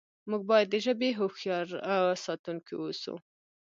موږ 0.29 0.41
باید 0.51 0.67
د 0.71 0.75
ژبې 0.85 1.09
هوښیار 1.19 1.67
ساتونکي 2.25 2.73
اوسو. 2.77 3.15